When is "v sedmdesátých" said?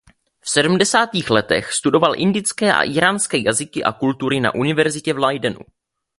0.39-1.29